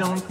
don't 0.00 0.29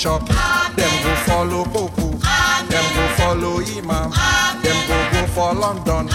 Bishop, 0.00 0.26
them 0.76 1.02
go 1.04 1.14
follow 1.26 1.62
Pope, 1.64 1.94
them 1.94 2.86
go 2.96 3.06
follow 3.18 3.60
Imam, 3.60 4.10
them 4.62 4.78
go 4.88 4.96
go 5.12 5.26
for 5.26 5.52
London, 5.52 6.06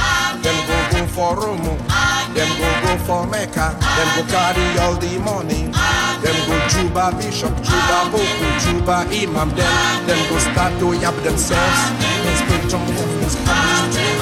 them 0.41 0.57
go 0.65 0.77
go 0.89 1.05
for 1.05 1.35
Rome, 1.35 1.77
them 2.33 2.49
go 2.57 2.81
go 2.81 2.97
for 3.05 3.27
Mecca, 3.27 3.77
them 3.77 4.09
go 4.15 4.23
carry 4.31 4.79
all 4.79 4.95
the 4.95 5.19
money, 5.19 5.69
them 6.23 6.37
go 6.47 6.67
Juba 6.67 7.15
Bishop, 7.15 7.53
Juba 7.61 8.09
Pope, 8.09 8.59
Juba 8.59 9.05
Imam, 9.13 9.49
them 9.51 10.07
them 10.07 10.29
go 10.31 10.39
start 10.39 10.73
to 10.79 10.93
yap 10.99 11.13
themselves. 11.21 12.05
in 12.25 12.35
spiritual 12.37 12.79
movements. 12.79 14.14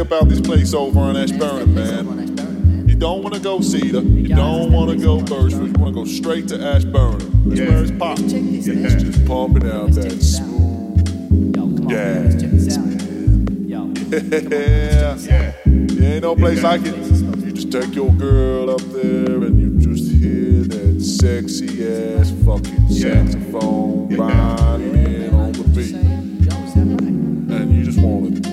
About 0.00 0.28
this 0.28 0.40
place 0.40 0.74
over 0.74 0.98
on 0.98 1.16
Ashburn, 1.16 1.74
man. 1.74 2.88
You 2.88 2.94
don't 2.96 3.22
want 3.22 3.34
to 3.34 3.40
go 3.40 3.60
Cedar. 3.60 4.00
You 4.00 4.28
don't 4.28 4.72
want 4.72 4.90
to 4.90 4.96
go 4.96 5.20
Birchwood. 5.20 5.68
You 5.76 5.82
want 5.82 5.94
to 5.94 6.00
go 6.00 6.04
straight 6.04 6.48
to 6.48 6.60
Ashburn. 6.60 7.18
That's 7.48 7.60
where 7.60 7.82
it's 7.82 7.90
popping. 7.92 8.54
It's 8.56 8.66
just 9.02 9.24
pumping 9.26 9.70
out 9.70 9.92
that 9.92 10.20
smooth 10.22 11.88
jazz, 11.88 12.78
man. 12.78 12.96
Yeah. 14.10 15.16
Yeah. 15.18 15.52
There 15.64 16.14
ain't 16.14 16.22
no 16.24 16.34
place 16.34 16.62
like 16.64 16.80
it. 16.84 16.96
You 16.96 17.52
just 17.52 17.70
take 17.70 17.94
your 17.94 18.10
girl 18.12 18.70
up 18.70 18.80
there 18.80 19.36
and 19.44 19.60
you 19.60 19.78
just 19.94 20.10
hear 20.10 20.64
that 20.64 21.00
sexy 21.00 21.86
ass 21.86 22.32
fucking 22.44 22.86
Yeah. 22.88 23.24
saxophone 23.24 24.10
Yeah. 24.10 24.16
violin 24.16 25.34
on 25.34 25.52
the 25.52 25.62
beat. 25.62 26.39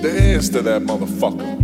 Dance 0.02 0.48
to 0.50 0.62
that 0.62 0.82
motherfucker. 0.82 1.56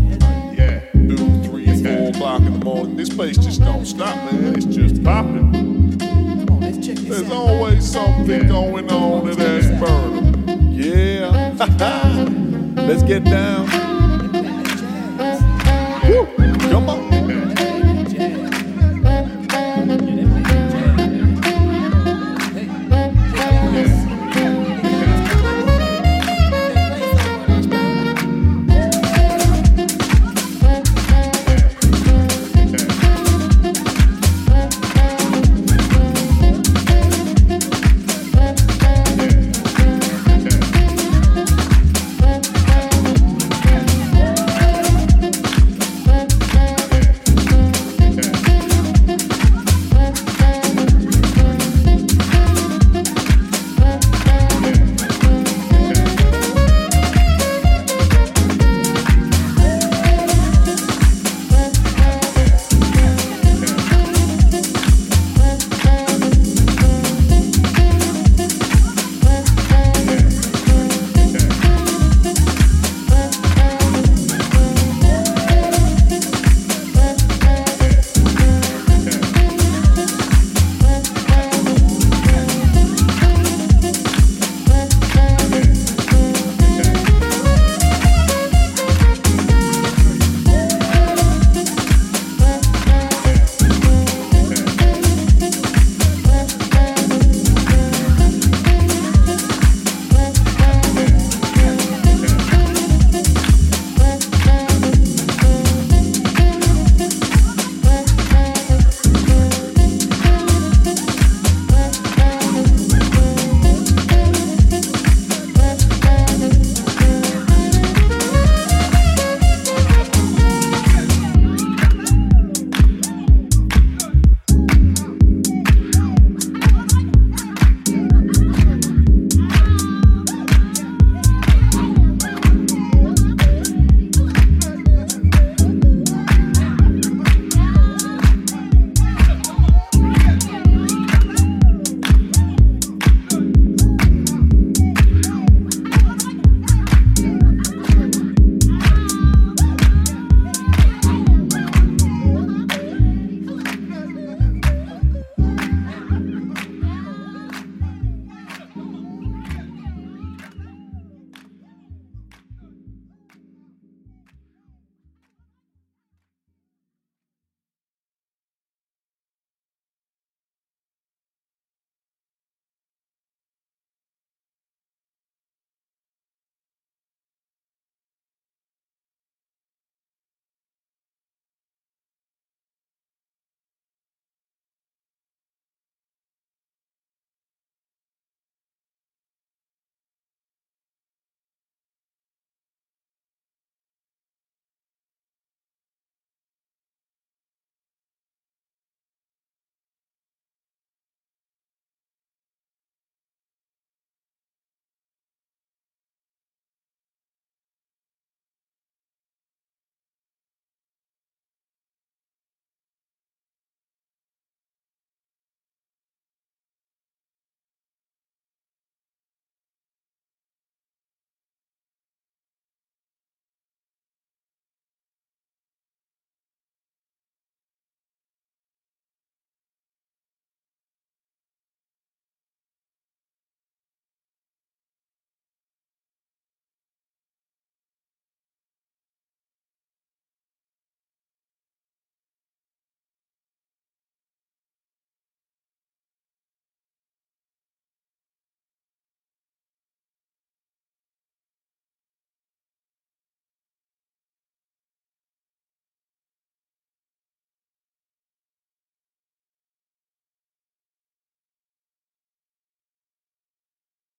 Yeah. 0.57 0.81
Two, 0.93 1.17
three, 1.45 1.67
four 1.83 2.09
o'clock 2.11 2.43
in 2.43 2.59
the 2.59 2.65
morning. 2.65 2.97
This 2.97 3.09
place 3.15 3.37
just 3.37 3.61
don't 3.61 3.85
stop, 3.87 4.15
man. 4.33 4.55
It's 4.57 4.65
just 4.67 5.03
popping. 5.05 5.55
On, 5.55 6.61
There's 6.61 7.31
always 7.31 7.85
something 7.91 8.43
Yeah. 8.43 8.49
going 8.49 8.91
on 8.91 9.29
at 9.29 9.39
Ashburn. 9.39 10.73
Yeah. 10.73 11.53
Let's 12.87 13.03
get 13.03 13.25
down. 13.25 13.84